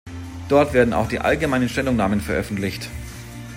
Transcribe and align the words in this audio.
Dort 0.49 0.73
werden 0.73 0.95
auch 0.95 1.07
die 1.09 1.19
allgemeinen 1.19 1.69
Stellungnahmen 1.69 2.21
veröffentlicht. 2.21 2.89